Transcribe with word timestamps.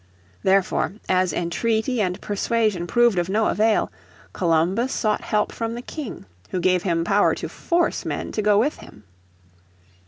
Therefore 0.41 0.93
as 1.07 1.31
entreaty 1.31 2.01
and 2.01 2.19
persuasion 2.21 2.87
proved 2.87 3.19
of 3.19 3.29
no 3.29 3.45
avail, 3.49 3.91
Columbus 4.33 4.91
sought 4.91 5.21
help 5.21 5.51
from 5.51 5.75
the 5.75 5.81
King, 5.83 6.25
who 6.49 6.59
gave 6.59 6.81
him 6.81 7.03
power 7.03 7.35
to 7.35 7.47
force 7.47 8.03
men 8.03 8.31
to 8.31 8.41
go 8.41 8.57
with 8.57 8.77
him. 8.77 9.03